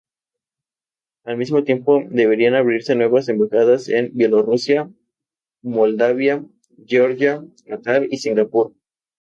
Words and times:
Al 1.25 1.37
mismo 1.37 1.63
tiempo, 1.63 2.01
deberían 2.09 2.55
abrirse 2.55 2.95
nuevas 2.95 3.29
embajadas 3.29 3.87
en 3.87 4.09
Bielorrusia, 4.15 4.89
Moldavia, 5.61 6.43
Georgia, 6.87 7.45
Qatar 7.67 8.07
y 8.09 8.17
Singapur. 8.17 8.73